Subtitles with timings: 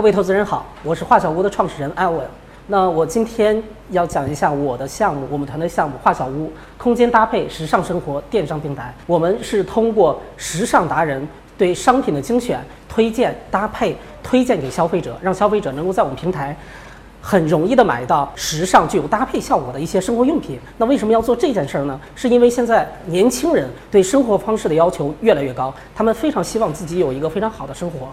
[0.00, 2.26] 各位投资人好，我是画小屋的创始人艾文。
[2.68, 8.94] 那我今天要讲一下我的项目，我们团队项目画小屋空间搭配时尚生活电商平台。
[9.06, 11.28] 我们是通过时尚达人
[11.58, 12.58] 对商品的精选、
[12.88, 16.56] 推荐、搭配、推荐给消费者，让消费者能够在我们平台
[17.20, 20.58] 很容易的买到时尚具有搭配效果的一些生活用品。
[20.78, 22.00] 那为什么要做这件事儿呢？
[22.14, 28.08] 是因为现在年轻人对生活方式的要求越来越高，他们非常希望自己有一个非常好的生活。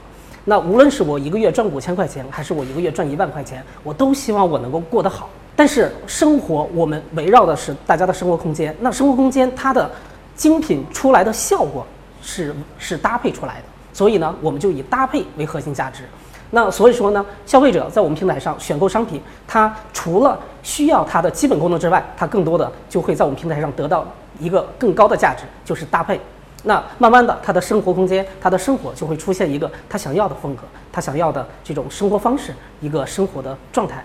[0.50, 5.30] 那无论是我一个月赚五千块钱，还是我一个月赚一万块钱，我都希望我能够过得好。
[5.58, 9.92] 但是生活我们围绕的是大家的生活空间，那生活空间它的
[10.38, 11.86] 精品出来的效果
[12.22, 16.04] 是是搭配出来的，所以呢，我们就以搭配为核心价值。
[16.50, 24.06] 那所以说呢，消费者在我们平台上选购商品，他除了需要它的基本功能之外，他更多的就会在我们平台上得到
[24.40, 26.18] 一个更高的价值，就是搭配。
[26.64, 34.04] 那慢慢的，他的生活空间，他的生活就会出现一个他想要的风格，他想要的这种生活方式，一个生活的状态。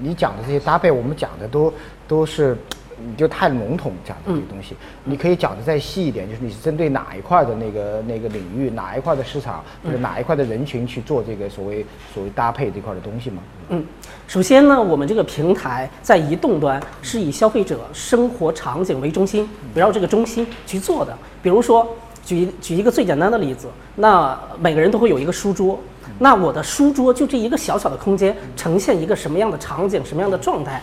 [0.00, 1.72] 你讲的这些搭配，我们讲的都
[2.06, 2.56] 都是，
[2.98, 4.76] 你就太笼统讲的这些东西。
[5.04, 13.42] 你可以讲的再细一点，就是你是针对哪一块的那个那个领域，哪一块的市场或者哪一块的人群去做这个所谓所谓搭配这块的东西吗？
[13.68, 13.84] 嗯，
[14.26, 21.16] 首先呢，我们这个平台在移动端是以消费者生活场景为中心，围绕这个中心去做的。
[21.42, 21.86] 比如说，
[22.24, 25.78] 举举一个最简单的例子，那每个人都会有一个书桌，
[26.18, 30.82] 那我的书桌就这一个小小的空间，呈现一个什么样的场景、什么样的状态，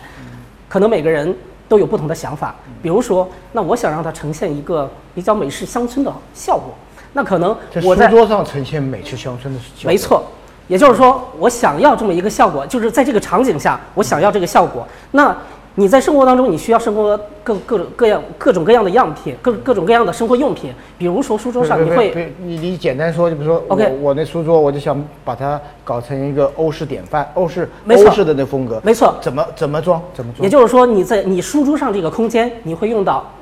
[0.68, 1.34] 可能每个人
[1.72, 2.54] 都有不同的想法。
[2.82, 6.74] 比如说，那我想让它呈现一个比较美式乡村的效果，
[7.14, 10.22] 那可能我在书桌上呈现美式乡村的效果没错，
[10.68, 14.86] 也就是说，我想要这么一个效果，就是在这个场景下，我想要这个效果。
[15.12, 15.34] 那
[15.74, 20.70] 你在生活当中，你需要生活各各种各样各种各样的样品，各各种各样的生活用品。
[20.98, 30.44] 比如说书桌上，你会你你简单说，就比如说 OK 我我那书桌，我就想把它搞成一个欧式典范，欧式没欧式的那风格，没错怎么怎么装怎么装？
[30.44, 33.32] 也就是说，你在你书桌上这个空间，你会用到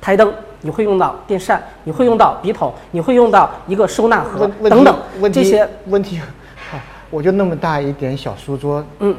[0.00, 5.68] 台灯，你会用到电扇，你会用到笔筒，你会用到一个收纳盒等等问这些。
[5.86, 6.18] 问题，
[6.72, 9.14] 啊，我就那么大一点小书桌，嗯，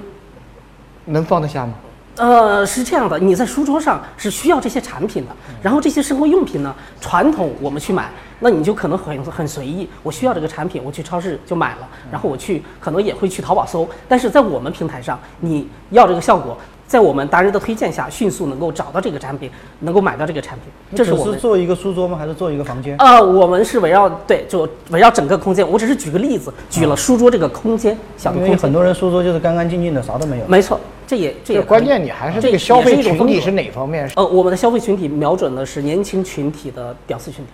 [1.06, 1.74] 能放得下吗？
[2.18, 19.50] 呃，是这样的，你在书桌上是需要这些产品的，然后这些生活用品呢，传统我们去买，那你就可能很很随意，我需要这个产品，我去超市就买了，然后我去可能也会去淘宝搜，但是在我们平台上，你要这个效果，在我们达人的推荐下，迅速能够找到这个产品，
[19.80, 22.18] 能够买到这个产品，这是我们只是做一个书桌吗？
[22.18, 22.96] 还是做一个房间？
[22.98, 25.68] 呃，我们是围绕对，就围绕整个空间。
[25.68, 28.52] 我只是举个例子，举了书桌这个空间，小的空间。
[28.52, 30.46] 因为很多人书桌就是干干净净的，啥都没有。
[30.46, 30.78] 没错，
[31.12, 34.10] 这也这也关键你还是这个消费群体是哪方面？
[34.16, 37.52] 呃，我们的消费群体瞄准的是年轻群体的屌丝群体。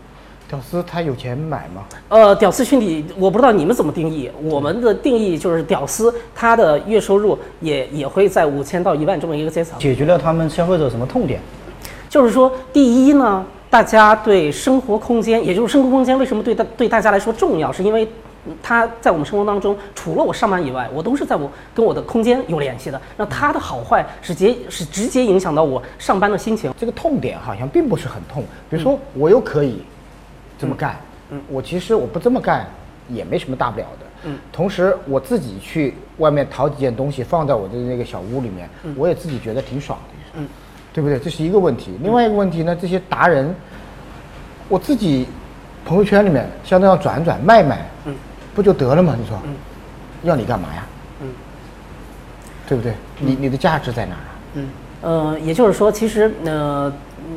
[0.47, 1.83] 屌丝他有钱买吗？
[2.07, 4.29] 呃，屌丝群体，我不知道你们怎么定义。
[4.43, 9.79] 我们的定义就是屌丝，他的月收入也也会在五千到一万这么一个阶层。
[9.79, 11.39] 解决了他们消费者什么痛点？
[12.07, 18.07] 就是说，第一呢，大家对生活空间，也就是生活空间为什么对大对大家来说重要，是因为
[18.61, 23.01] 它在我们生活当中，除了我上班以外，我都是在我跟我的空间有联系的。
[23.15, 26.73] 那它的好坏是直接是直接影响到我上班的心情。
[26.77, 28.43] 这个痛点好像并不是很痛。
[28.69, 29.81] 比如说，我又可以
[30.57, 30.97] 这么干，
[31.29, 32.65] 嗯我其实我不这么干
[33.09, 40.47] 也没什么大不了的，嗯，同时我自己去外面淘几件东西放在我的那个小屋里面，我也自己觉得挺爽的，嗯，
[40.91, 41.19] 对不对？
[41.19, 41.97] 这是一个问题。
[42.01, 43.53] 另外一个问题呢，这些达人，
[44.67, 45.27] 我自己
[45.85, 48.15] 朋友圈里面相当要转转卖卖，嗯，
[48.57, 49.15] 不就得了吗？
[49.15, 49.53] 你说，嗯，
[50.23, 50.83] 要你干嘛呀？
[51.21, 51.27] 嗯，
[52.67, 52.91] 对不对？
[53.19, 54.33] 你你的价值在哪儿啊？
[54.55, 54.69] 嗯，
[55.03, 56.91] 呃，也就是说，其实呃，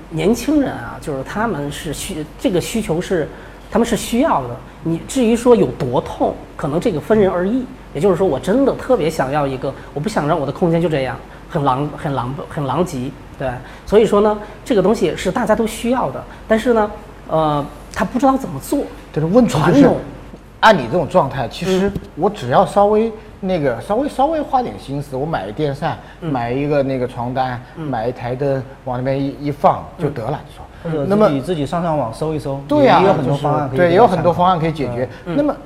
[0.08, 3.28] 年轻人啊，就是他们是需这个需求是
[3.70, 4.56] 他们是需要的。
[4.82, 7.66] 你至于说有多痛，可能这个分人而异。
[7.92, 11.14] 也就是说，我真的特别想要一个，我不想让我的空间就这样
[11.50, 13.50] 很狼、很狼、很狼藉，对。
[13.84, 16.90] 所以说呢，这个东西是大家都需要的，但是呢，
[17.28, 17.62] 呃，
[17.92, 18.86] 他不知道怎么做。
[19.12, 19.98] 就是问题就是传统，
[20.60, 23.10] 按你这种状态，其实我只要稍微
[23.40, 30.38] 那个稍微稍微花点心思，我买个电扇，买一个那个床单，买一台灯，往那边一一放就得了。
[30.46, 35.08] 你说，那么你自己上上网搜一搜，对呀、也有很多方案对，也有很多方案可以解决。
[35.24, 35.56] 那么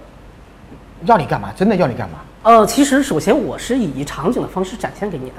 [1.05, 1.51] 要你干嘛？
[1.57, 2.19] 真的要你干嘛？
[2.45, 5.37] 呃，其实首先我是以场景的方式展现给你的，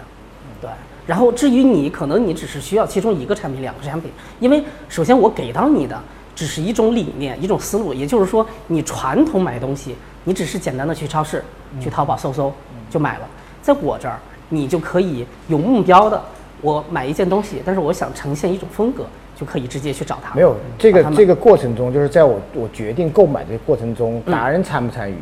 [0.61, 0.69] 对。
[1.07, 5.95] 然后至于你，可能你只是需要其中一个产品、两个产品，因为首先我给到你的
[6.35, 9.95] 只是一种理念、一种思路，也就是说，你传统买东西，
[10.25, 11.43] 你只是简单的去超市、
[11.79, 12.53] 去淘宝搜搜
[12.89, 13.27] 就买了，
[13.61, 16.21] 在我这儿，你就可以有目标的，
[16.61, 19.05] 我买一件东西，但是我想呈现一种风格，
[19.35, 20.35] 就可以直接去找他。
[20.35, 25.15] 没有这个这个过程中，就是在我我决定购买这个过程中，达人参不参与？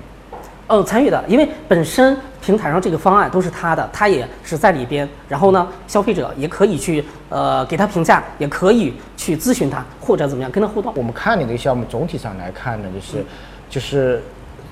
[0.73, 5.07] 哦，参与的，因为本身平台上这个方案都是他的，他也是在里边。
[5.29, 10.91] 然后呢，消费者也可以去呃给他评价，也可以去咨询他或者怎么样跟他互动。
[10.95, 13.25] 我们看你这个项目总体上来看呢，就是
[13.69, 14.19] 就是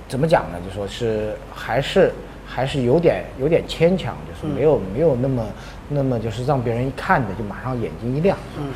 [0.07, 0.57] 怎么讲呢？
[0.68, 2.12] 就说是还是
[2.48, 5.45] 还是有点有点牵强，就是没有没有那么
[5.88, 8.36] 那么就是让别人一看着就马上眼睛一亮。
[8.57, 8.71] 嗯。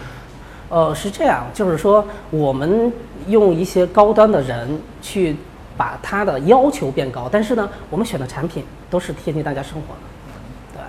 [0.70, 2.94] 呃，是这样，就是说我们
[3.28, 5.36] 用一些高端的人去
[5.78, 10.82] 把它的要求变高，但是呢，我们选的产品都是贴近大家生活的，对，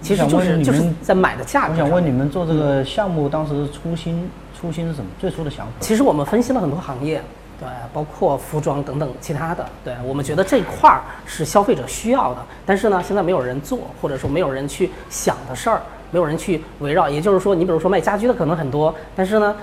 [0.00, 1.72] 其实就是就是在买的价格。
[1.72, 4.28] 我想问你们做这个项目当时初心
[4.60, 5.10] 初心是什么？
[5.18, 5.72] 最初的想法？
[5.80, 7.22] 其实我们分析了很多行业，
[7.58, 15.80] 对，包括服装等等其他的，对我们觉得这块儿是消费者需要的，但是呢，现在没有人做，或者说没有人去想的事儿。
[16.12, 19.56] 没有人去围绕，也就是说，你比如说卖家居的可能很多，但是呢，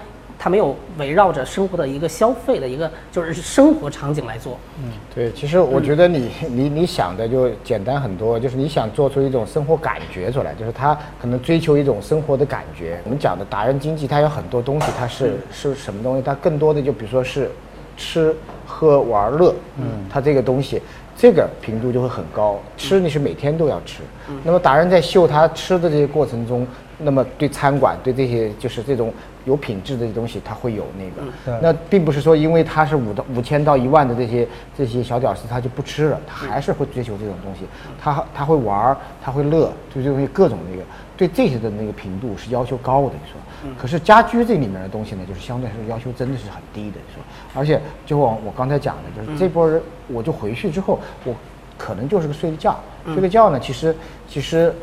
[0.43, 4.59] 他没有围绕着生活的一个消费的一个就是生活场景来做。
[4.83, 12.99] 嗯，对，其实我觉得你你你想的就简单很多，就是你想做出一种生活感觉出来，就是他可能追求一种生活的感觉。
[13.05, 16.21] 我们讲的达人经济，它有很多东西，它是是什么东西？
[16.21, 17.49] 它更多的就比如说是
[17.95, 18.35] 吃
[18.67, 20.81] 喝玩乐，嗯，它这个东西。
[21.15, 24.01] 这个频度就会很高，吃你是每天都要吃。
[24.43, 26.67] 那么达人在秀他吃的这些过程中，
[26.97, 29.13] 那么对餐馆对这些就是这种
[29.45, 31.59] 有品质的东西，他会有那个。
[31.61, 34.47] 那并不是说因为他是五到五千到一万的这些
[34.77, 37.61] 这些小屌丝他就不吃了，他还是会追求这种东西。
[38.01, 40.83] 他他会玩儿，他会乐，对这东西各种那个
[41.15, 43.39] 对这些的那个频度是要求高的，你说。
[43.79, 47.23] 可是家居这里面的东西呢，就是相对来说要求真的是很低的，你说？
[47.53, 51.33] 而且就我我刚才讲的，就是这波人，我就回去之后，我
[51.77, 53.95] 可能就是个睡个觉，睡个觉呢，其实
[54.27, 54.73] 其实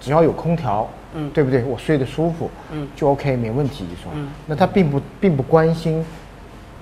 [0.00, 1.62] 只要有空调，嗯，对不对？
[1.64, 4.12] 我睡得舒服，嗯，就 OK 没问题，是吧？
[4.46, 6.04] 那他并不并不关心。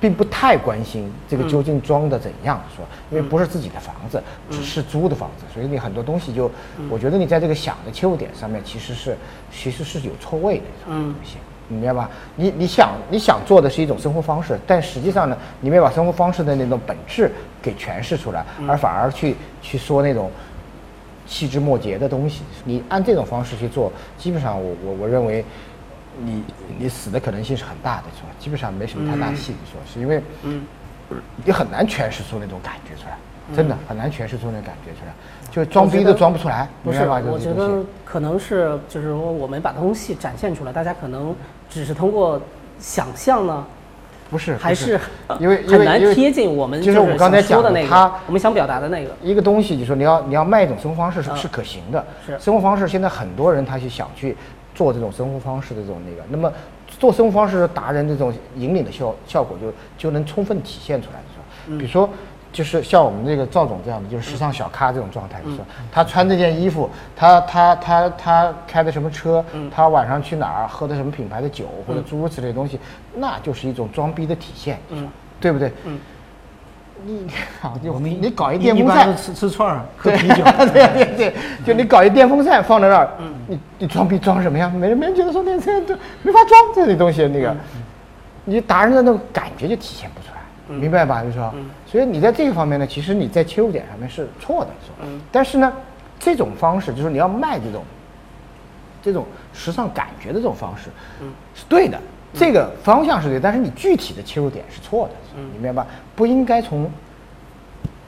[0.00, 2.86] 并不太关心这个究竟装的怎样，是吧？
[3.10, 6.48] 因为不是自己的房子，只是租的房子，所以你很多东西就，
[6.88, 9.16] 我觉得你在这个想的切入点上面其实是
[9.50, 12.08] 其实是有错位的，嗯，东西，你明白吧？
[12.36, 17.28] 你你想你想做的是一种生活方式，但实际上呢，你没把生活方式的那种本质
[17.60, 20.30] 给诠释出来，而反而去去说那种
[21.28, 25.44] 细枝末节的东西，你按这种方式去做，基本上我我我认为。
[26.20, 26.42] 你
[26.76, 28.28] 你死的可能性是很大的，是吧？
[28.40, 30.66] 基本上没什么太大戏，说是因为，嗯，
[31.44, 33.16] 你很难诠释出那种感觉出来，
[33.54, 35.14] 真的很难诠释出那种感觉出来，
[35.48, 36.68] 就装逼都装不出来。
[36.82, 41.32] 不是，我觉得可能是就是说我们把东西展现出来，大家可能
[41.70, 42.42] 只是通过
[42.80, 43.64] 想象呢，
[44.30, 44.98] 不是，还是
[45.38, 54.36] 因为很难贴近我们就是我刚才讲的那个，我们想表达的那个一个东西，就说你要你要卖一种生活方式是是可行的，是生活方式，现在很多人他去想去。
[54.74, 56.52] 做这种生活方式的这种那个，那么
[57.00, 61.76] 做生活方式达人这种引领的效效果就就能充分体现出来，是吧？
[61.80, 62.08] 比如说，
[62.58, 65.64] 就是像我们这个赵总这样的，就是时尚小咖这种状态，是吧？
[65.92, 72.80] 他穿这件衣服，他他他他开的什么车，他晚上去哪儿喝的什么品牌的酒，或者诸如此类东西，
[73.14, 75.08] 那就是一种装逼的体现，嗯，
[75.40, 75.72] 对不对？
[75.84, 76.00] 嗯。
[77.04, 80.42] 你好，就我们你搞一电风扇，吃吃串儿，喝啤酒，
[80.74, 81.34] 对对对，
[81.64, 84.68] 就你搞一电风扇放在那儿，嗯，你你装逼装什么呀？
[84.68, 85.94] 没人没人觉得说那这都
[86.24, 87.54] 没法装这些东西，那个，
[88.44, 91.22] 你达人的那种感觉就体现不出来，明白吧？
[91.22, 91.54] 就说，
[91.90, 95.08] 所以你在这个方面呢，其实你在切入点上面是错的，是吧？
[95.32, 95.72] 但是呢，
[96.18, 97.82] 这种方式就是你要卖这种，
[99.02, 100.90] 这种时尚感觉的这种方式，
[101.22, 101.98] 嗯，是对的。
[102.34, 105.86] 这个方向是对，但是你具体的切入点是错的，你明白吧？
[106.14, 106.90] 不应该从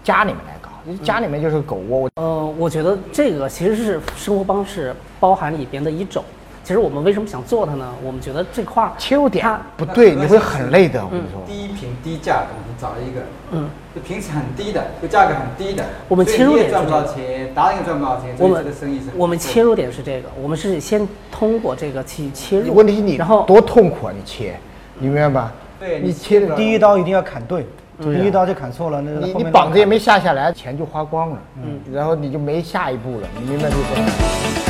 [0.04, 0.70] 家里面来搞，
[1.02, 2.06] 家里面就是狗窝。
[2.16, 6.22] 呃，我觉得这个其实是生活方式包含里边的一种。
[6.62, 7.93] 其实我们为什么想做它呢？
[8.05, 9.45] 我们觉得这块切入点
[9.76, 11.05] 不对，你会很累的。
[11.05, 13.21] 我跟你说，低频低价，我们找了一个，
[13.52, 15.85] 嗯，就平时很低的，就价格很低的。
[16.07, 18.35] 我们切入点赚不到钱，达人也赚不到钱。
[18.38, 22.75] 我们的生意是，我们切入点是这个，我们是先通过这个去切入。
[22.75, 24.12] 问题你然后多痛苦啊！
[24.17, 24.55] 你切，
[24.99, 25.52] 你明白吧？
[25.81, 27.64] 对，你切的第一刀一定要砍对，
[27.99, 34.70] 第一刀就砍错了，那你你膀子也没下下来，钱就花光了，嗯，然后你就没下一步了，你明白这个？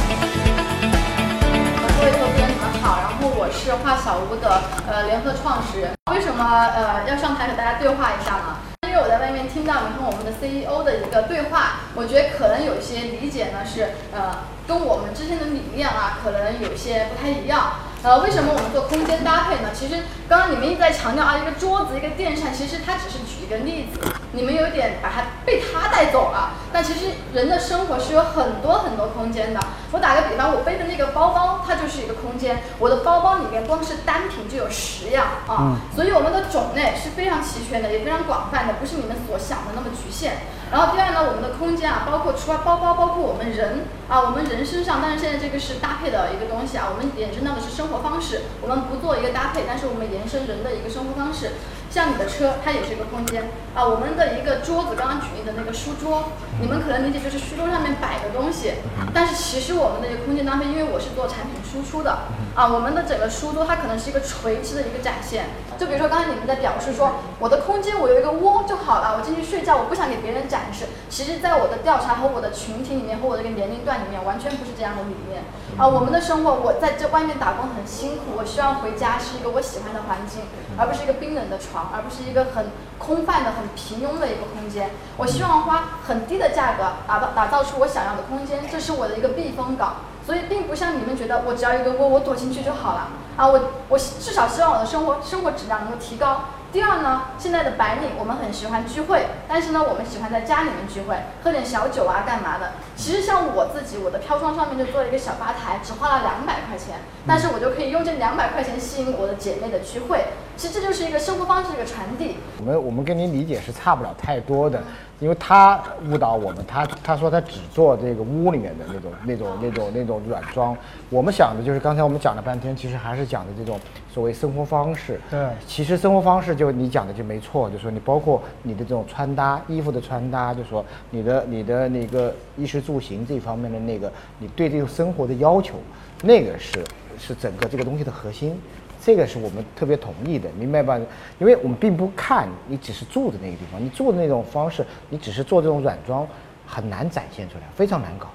[3.52, 8.56] 是画小屋的呃联合创始人，为什么呃要上台和大家对话一下呢？
[8.88, 17.72] 因为我在外面听到你和我们的 CEO 的一个对话，我觉得可能有些理解呢是呃跟我们之前的理念啊可能有些不太一样。
[18.02, 19.68] 呃，为什么我们做空间搭配呢？
[19.74, 24.00] 其实刚刚你们一直在强调啊，一个桌子，一个电扇，其实它只是举一个例子，
[24.32, 26.52] 你们有点把它被它带走了。
[26.72, 29.60] 但其实人的生活是有很多很多空间的。
[29.92, 32.62] 我打个比方，我背的那个包包，它就是一个空间。
[32.80, 40.38] 我的包包里面光是单品就有十样啊，所以我们的种类是非常齐全的，也非常广泛的，不是你们所想的那么局限。
[40.72, 51.52] 然后第二呢，我们的空间啊，包括除了包包，包括我们人啊，我们人身上，但是现在这个是搭配的一个东西啊，我们延伸到的是生活方式，我们不做一个搭配，但是我们延伸人的一个生活方式。
[51.90, 53.84] 像你的车，它也是一个空间啊。
[53.84, 56.30] 我们的一个桌子，刚刚举例的那个书桌，
[56.60, 58.74] 你们可能理解就是书桌上面摆的东西，
[59.12, 65.46] 但是其实我们的一个空间搭配，因为我是做产品输出的啊，我们的整个书桌它可能是一个垂直的一个展现。
[65.76, 70.84] 就比如说刚才你们在表示说，我的空间我有一个窝就好了，我进去睡觉，我不想给别人展示。
[71.08, 75.42] 其实，在我的调查和我的群体里面和我这个年龄段里面，完全不是这样的理念
[75.78, 75.88] 啊。
[75.88, 80.42] 我们的生活，我在这外面打工很辛苦，我希望回家是一个我喜欢的环境，
[80.76, 81.58] 而不是一个冰冷的
[81.92, 82.66] 而不是一个很
[82.98, 84.90] 空泛的、很平庸的一个空间。
[85.16, 89.96] 我希望花很低的价格打造打造出我想要的空间，这是我的一个避风港。
[90.26, 93.48] 所以，并不像你们觉得我只要一个窝，我躲进去就好了啊！
[93.48, 96.42] 我我至少希望我的生活生活质量能够提高。
[96.70, 102.72] 第二呢，现在的白领我们很喜欢聚会，但是呢，我们喜欢在家里面聚会，喝点小酒啊，干嘛的？
[102.94, 110.26] 其实像我自己，我的飘窗上面就做了一个小吧台，只花了两百块钱，但是我就可以用这两百块钱吸引我的姐妹的聚会。
[110.60, 112.34] 其实这就是一个生活方式的一个传递。
[112.58, 114.78] 我们我们跟您理解是差不了太多的，
[115.18, 120.76] 因为他误导我们，他他说他只做这个屋里面的那种那种那种那种软装，
[121.08, 123.80] 我们想的就是刚才我们讲了半天，其实还是讲的这种
[124.12, 125.18] 所谓生活方式。
[125.30, 135.76] 对，其实生活方式就你讲的就没错，就说你包括你的这种穿搭、衣服的穿搭，就说你的你的那个衣食住行这方面的那个，你对这个生活的要求，
[136.22, 136.84] 那个是
[137.18, 138.60] 是整个这个东西的核心。
[139.02, 141.00] 这个是我们特别同意的，明白吧？
[141.38, 146.26] 因为我们并不看你只是住的那个地方，你住的那种方式，你只是做这种软装，
[146.66, 148.26] 很难展现出来，非常难搞。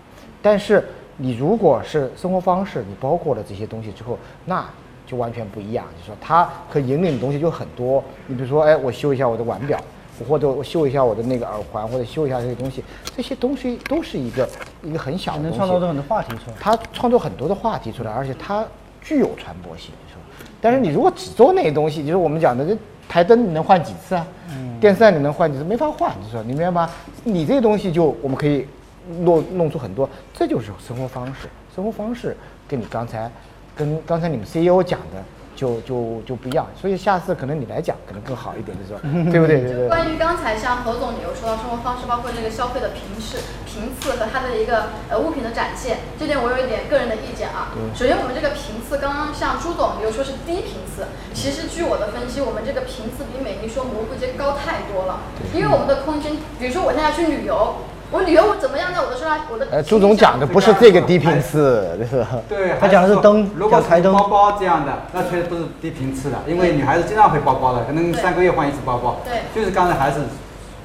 [0.41, 0.83] 但是
[1.17, 4.67] 你如果是生活方式，你包括了这些东西之后，那
[5.05, 5.85] 就完全不一样。
[5.99, 8.03] 就说它可引领的东西就很多。
[8.25, 9.79] 你比如说，哎，我修一下我的腕表，
[10.27, 12.83] 或者我修一下我的那个耳环，或者修一下这些东西，
[13.15, 14.49] 这些东西都是一个
[14.81, 16.57] 一个很小的东西，能创造出很多话题出来。
[16.59, 18.65] 它创作很多的话题出来，而且它
[19.01, 19.91] 具有传播性。
[20.65, 22.75] 但是你如果只做那些东西，就是我们讲的，这
[23.07, 24.25] 台灯你能换几次啊？
[24.81, 25.63] 电扇你能换几次？
[25.63, 26.89] 没法换，就说你明白吗？
[27.23, 28.65] 你这些东西就我们可以
[29.19, 31.47] 弄弄出很多，这就是生活方式。
[31.75, 32.35] 生活方式
[32.67, 33.29] 跟你刚才
[33.75, 35.23] 跟刚才你们 CEO 讲的。
[35.55, 38.99] 就就就不一样，所以下次可能你来讲可能更好一点，就是说，
[39.31, 39.61] 对不对？
[39.61, 39.87] 对对。
[39.87, 47.71] 关于刚才像何总，你有说到生活方式，包括这个消费的频次、频次和它的一个呃物品的展现，这点我有一点个人的意见啊。
[47.95, 55.21] 首先，我们这个频次，刚刚像朱总，比如说是低频次，其实据我的分析，我们这个频次比美丽说蘑菇街高太多了。
[55.53, 57.75] 因为我们的空间，比如说我现在去旅游。
[58.11, 58.99] 我旅游我怎么样呢？
[59.01, 59.67] 我都说我的。
[59.71, 62.27] 呃，朱总讲的不是这个低频次，是吧？
[62.47, 69.17] 对，他讲的是灯，如果是包包这样的，那确实不是低频次的，因为女孩子经常会包包的，可能三个月换一次包包。
[69.25, 70.19] 对，就是刚才还是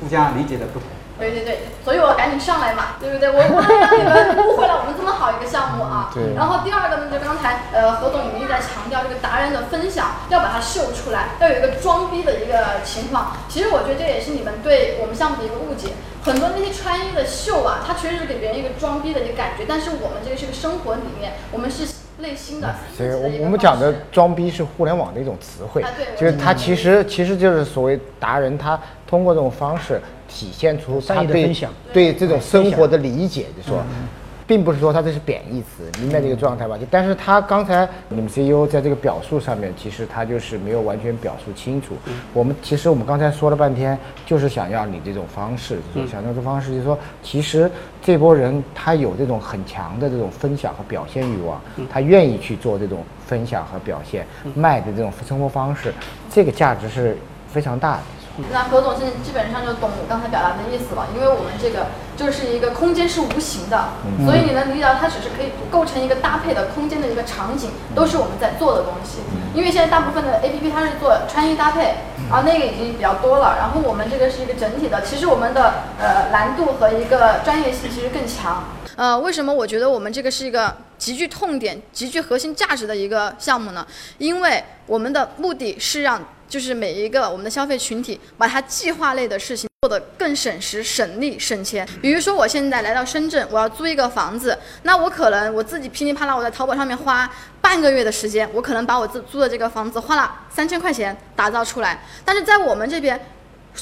[0.01, 0.89] 互相理解的不同。
[1.21, 3.29] 对对对，所以我赶紧上来嘛，对不对？
[3.29, 6.11] 我不能让你们误会了我们这么好一个项目啊。
[6.15, 6.35] 对。
[6.35, 13.37] 然后第二个呢，就刚才呃何总你们一直在强调这个达人的分享，要把它秀出来，要有一个装逼的一个情况。
[13.49, 15.91] 其实我觉得这也是你们对我们项目的一个误解。
[16.23, 21.87] 很多那些穿衣的秀啊，它确实是给别人一个装逼的一个感觉，但是我们这个是个生活里面，我们是
[22.19, 22.75] 内心的。
[22.95, 25.83] 所以，我我们讲的装逼是互联网的一种词汇，
[26.19, 29.99] 就是他其实其实就是所谓达人，他通过这种方式
[30.31, 31.55] 体现出他对
[31.93, 33.83] 对这种生活的理解，就说。
[34.47, 36.77] 并不是说他这是贬义词，明白这个状态吧？
[36.77, 41.95] 就但是他刚才你们 CEO 在这个表述上面，其实他就是没有完全表述清楚。
[42.35, 43.97] 我们其实我们刚才说了半天，
[44.27, 47.71] 就是想要你这种方式，就是想要这方式，就是说其实
[48.03, 55.95] 这波人他有这种很强的这种分享和表现欲望，他愿意去做这种分享和表现，卖的这种生活方式，
[56.29, 58.03] 这个价值是非常大的。
[58.51, 63.91] 那何总现在基本上就懂我刚才表达的意思了，因为我们这个就是一个空间是无形的，
[64.25, 69.19] 所以你能理解到它只是可以构成一个搭配的空间的一个场景，都是我们在做的东西。
[69.55, 71.97] 因为现在大部分的 A P P 它是做穿衣搭配，
[72.31, 73.57] 啊，那个已经比较多了。
[73.59, 78.65] 然后我们这个是一个整体的，其实我们的呃难度和一个专业性其实更强。
[78.97, 83.87] 呃，为什么我觉得我们这个是一个极具痛点、极具核心价值的一个项目呢？
[84.19, 91.89] 因为我们的目的是让就是每一个我们的消费群体把它计划类的事情做得更省时、省力、省钱。
[92.03, 97.31] 比如说，我现在来到深圳，我要租一个房子，那我可能我自己噼里啪啦，我在淘宝上面花
[97.61, 102.03] 半个月的时间，我可能把我自租的这个房子花了三千块钱打造出来。
[102.25, 103.19] 但是在我们这边，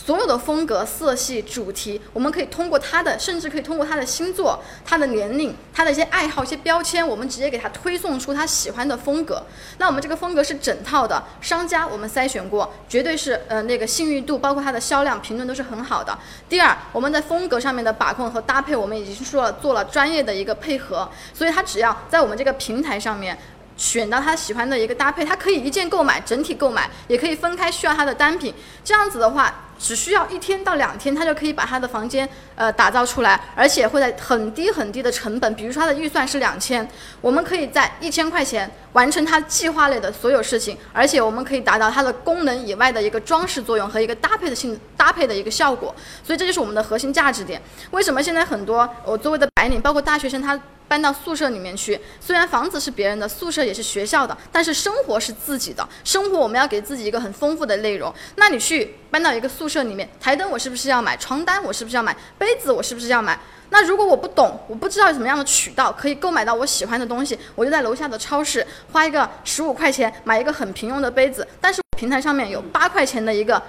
[0.05, 9.45] 所有的风格、色系、主题，我们可以通过他的，甚至可以通过他的星座、他的年龄、他的一些爱好、一些标签，我们直接给他推送出他喜欢的风格。
[9.79, 16.17] 那我们这个风格是整套的，商家我们筛选过，绝对是呃那个信誉度，包括它的销量、评论都是很好的。
[16.49, 23.37] 第二，我们在风格上面的把控和搭配，我们已经说了做了专业的一个配合，所以他只要在我们这个平台上面。
[23.79, 28.53] 选到他喜欢的一个搭配，他可以一键购买、整体购买，也可以分开需要他的单品。
[28.85, 36.87] 这样子的话，只需要一天到两天，他就可以把他的房间呃打造出来，而且会在很低很低的成本，比如说他的预算是两千，
[37.21, 45.95] 我们可以在一千块钱完成他计划类的所有事情，而且我们可以达到它的功能以外的一个装饰作用和一个搭配的性搭配的一个效果。
[46.25, 47.63] 所以这就是我们的核心价值点。
[47.93, 50.59] 为什么现在很多我周围的白领，包括大学生，他
[50.89, 55.87] 搬到宿舍里面去，虽然房子是别人的，宿舍也是学校的，但是生活是自己的。
[56.03, 58.13] 生活我们要给自己一个很丰富的内容。
[58.37, 61.15] 那你去搬到一个宿舍里面，台灯我是不是要买？
[61.19, 62.17] 床单我是不是要买？
[62.39, 63.39] 杯子我是不是要买？
[63.71, 73.63] 那如果我不懂，我不知道有什么样的渠道可以购买到我喜欢的东西，我就在楼下的超市花一个十五块钱买一个很平庸的杯子，但是平台上面有八块钱的一个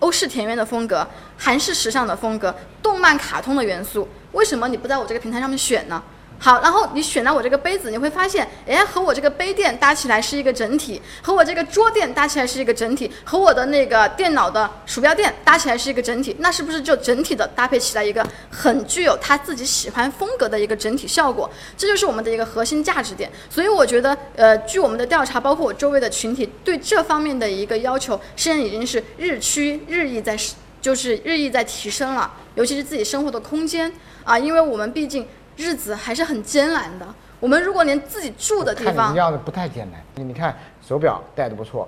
[0.00, 6.02] 欧式田园的风格、韩式时尚的风格、动漫卡通的元素，为什么你不在我这个平台上面选呢？
[6.38, 21.50] 好，然后你选到我这个杯子，你会发现，哎，和我这个杯垫搭起来是一个整体，和我这个桌垫搭起来是一个整体，和我的那个电脑的鼠标垫搭起来是一个整体，那是不是就整体的搭配起来一个很具有他自己喜欢风格的一个整体效果？
[21.76, 23.30] 这就是我们的一个核心价值点。
[23.48, 30.38] 所以我觉得，呃，据我们的调查，包括我周围的群体对这方面的一个要求，现在已经是日趋日益在，
[30.82, 33.90] 就是日益在提升了，尤其是自己生活的空间
[34.22, 35.26] 啊，因为我们毕竟。
[35.56, 37.06] 日子还是很艰难的。
[37.38, 40.00] 我们如果连自己住的地方，看你这样的不太艰难。
[40.14, 41.86] 你你看手表戴的不错，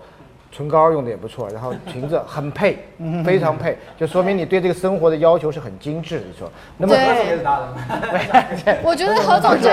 [0.53, 2.87] 唇膏用的也不错，然后裙子很配，
[3.25, 6.27] 非常配，就说明你对这个生活的要求是很精致的。
[6.39, 8.79] 说，那么对也是达人。
[8.85, 9.69] 我觉得何总这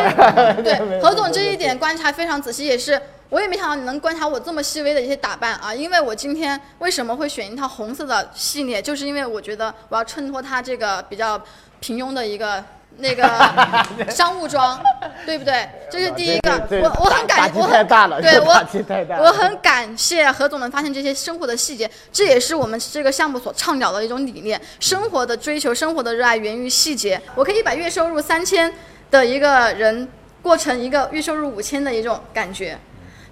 [0.64, 3.00] 对何总这一点观察非常仔细，也是
[3.30, 5.76] 我也没想到你能观察我这么细微的一些打扮啊。
[5.76, 11.40] 因为我今天为什么会选一套红色的系列，就是因为我觉得我要衬托它这个比较
[11.82, 12.64] 平庸的一个。
[12.98, 13.28] 那个
[14.10, 14.80] 商务装，
[15.26, 15.68] 对不对？
[15.92, 17.88] 这是第一个，我我很感我很
[18.22, 24.60] 对我我很感谢何总能发现这些生活的细节，这也是我们这个项目所倡导的一种理念。
[24.80, 27.22] 生活的追求，生活的热爱源于细节。
[27.36, 28.72] 我可以把月收入三千
[29.12, 30.08] 的一个人
[30.42, 32.78] 过成一个月收入五千的一种感觉。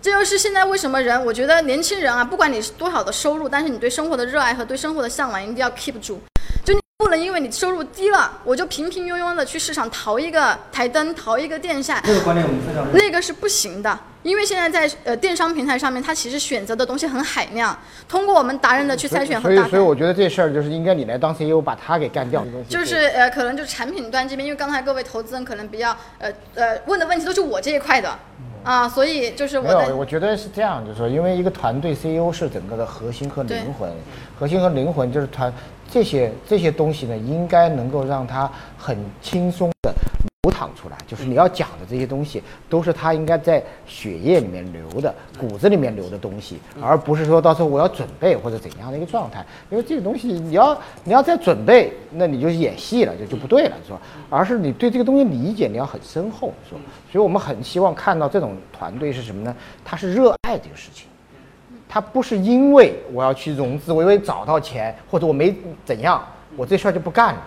[0.01, 6.21] 这就是现在为什么人，我觉得年轻人啊，不管你是多少的收入，但是你对生活的热爱和对生活的向往一定要 keep 住。
[6.63, 12.99] 就你不能因为你收入低了，我就平平庸庸的去市场淘一个台灯，淘一个电扇，这个观点我们非常认同。
[12.99, 13.99] 那个是不行的。
[14.23, 19.55] 因为现在在呃电商平台上面，它其实选择的东西很海量，通过我们达人的去筛选和搭配。
[19.55, 22.41] 所以所以我觉得这事儿就是应该你来当 CEO 把他给干掉。
[22.69, 28.17] 就是呃，可能就产品端这边，因为刚才各位投资人可能比较呃呃问的问题都是我这一块的，
[28.63, 33.91] 啊，所以就是我没有，我觉得是这样，就是说，因为一个团队 CEO 是整个的核心和灵魂，
[34.39, 35.51] 核心和灵魂就是团
[35.93, 39.93] 这些这些东西呢，应该能够让他很轻松的
[40.41, 40.97] 流淌出来。
[41.05, 49.45] 就是你要讲的这些东西，都是他应该在血液里面流的、骨子里面流的东西，而不是说到时候我要准备或者怎样的一个状态。
[49.69, 54.01] 因为这个东西，你要你要再准备，那你就演戏了，就就不对了，是吧？
[54.31, 56.81] 而是你对这个东西理解你要很深厚，是吧？
[57.11, 59.55] 所以我们很希望看到这种团队是什么呢？
[59.85, 61.05] 他是热爱这个事情。
[61.93, 66.27] 他不是因为我要去融资，我因为找到钱，或者我没怎样，
[66.57, 67.41] 我这事儿就不干了，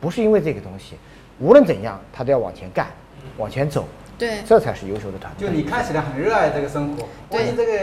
[0.00, 0.96] 不是因为这个东西，
[1.38, 2.88] 无论怎样，他都要往前干，
[3.36, 3.86] 往前走，
[4.18, 4.38] 对。
[4.44, 5.46] 这才是优秀的团队。
[5.46, 7.42] 就你看起来很热爱这个生活，对。
[7.42, 7.78] 万一这个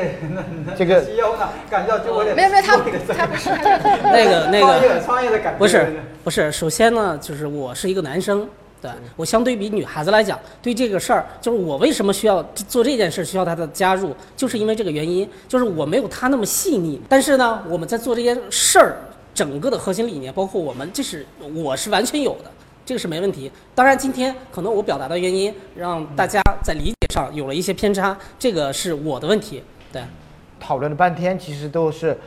[0.78, 2.76] 这个 CEO 呢，感觉就有点没有没有他
[3.16, 3.50] 他不是。
[4.04, 4.66] 那个那个。
[4.68, 5.88] 创业创业的感觉，不是
[6.26, 8.46] 不是，首先呢，就是我是一个男生，
[8.82, 17.02] 对我相对比女孩子来讲，对这个事儿，就是我为什么需要做这件事，需要她的加入，就是因为这个原因，就是我没有她那么细腻。
[17.10, 18.96] 但是呢，我们在做这件事儿，
[19.34, 22.52] 整个的核心理念，包括我们，这是我是完全有的，
[22.86, 23.52] 这个是没问题。
[23.76, 29.62] 当然，今天可能我表达的原因，让大家在理解上有了一些偏差，这个是我的问题。
[29.92, 30.02] 对，
[30.60, 32.18] 讨论了半天，其实都是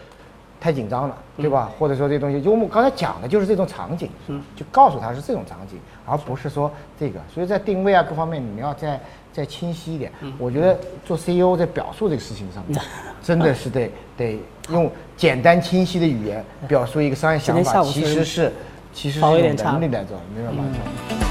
[0.62, 1.72] 太紧张了，对吧？
[1.76, 4.08] 或者说这东西，就我们刚才讲的就是这种场景，
[4.54, 6.70] 就告诉他是这种场景，而不是说
[7.00, 7.18] 这个。
[7.34, 9.00] 所以在定位啊各方面，你们要再
[9.32, 10.12] 再清晰一点。
[10.38, 12.80] 我觉得做 CEO 在表述这个事情上面，
[13.20, 14.38] 真的是得得
[14.70, 18.52] 用简单清晰的语言表述一个商业想法，其实是
[18.92, 20.64] 其实是有能力来做，明白吗？
[21.08, 21.21] 关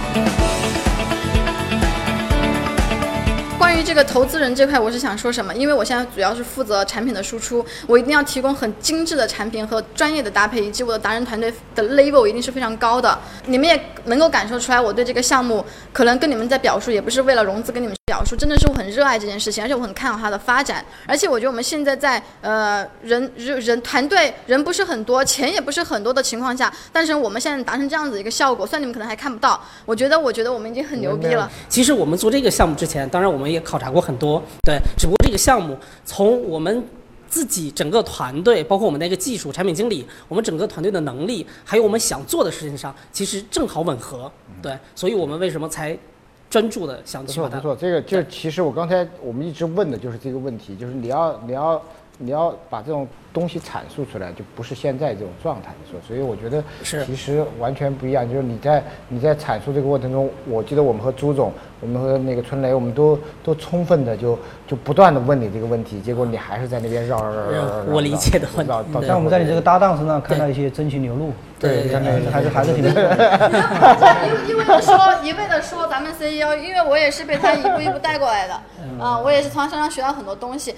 [3.81, 5.51] 于这个投资人这块，我是想说什么？
[5.55, 13.17] 因为我现在主要是负责产品的输出，我一定要提供很精致的产品和专业的搭配，以及我的达人团队的 level 一定是非常高的。
[13.47, 20.85] 你们也能够感受出来，我对这个项目可能跟你们在表述，也不是为了融资跟你们表述，真的是我很热爱这件事情，而且我很看好它的发展。
[21.07, 31.49] 而且我觉得我们现在在呃人人人团队人不是很多，钱也不是很多的情况下，但是我们现在达成这样子一个效果，虽然你们可能还看不到，我觉得我觉得我们已经很牛逼了。
[31.67, 36.83] 其实我们做这个项目之前，当然我们也考察过很多，对，只不过这个项目从我们
[37.27, 44.31] 自己整个团队，包括我们那个技术、产品经理，我们整个团队的能力，还有我们想做的事情上，其实正好吻合，
[44.61, 45.97] 对，所以我们为什么才
[46.49, 51.81] 专注的想去把它不错不错，这个就其实我刚才我们一直问的就是这个问题，就是你要你要
[52.23, 58.29] 你要把这种东西阐述出来，就不是现在这种状态说，所以我觉得是其实完全不一样。
[58.29, 67.93] 就是你在你在阐述这个过程中，我记得我们和朱总，我们和那个春雷，我们都都充分的就就不断的问你这个问题，结果你还是在那边绕绕绕绕绕绕。
[67.93, 74.45] 我理解的问题绕到像我们在你这个搭档身上看到一些真情流露，对看来还是还是挺不错的。
[74.45, 78.53] 一一味的说，一味的说咱们 CEO，因为我也是被他一步一步带过来的，
[79.03, 80.75] 啊，我也是从他身上学到很多东西。